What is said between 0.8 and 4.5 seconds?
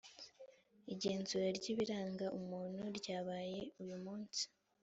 igenzura ry ibiranga umuntu ryabaye uyumunsi.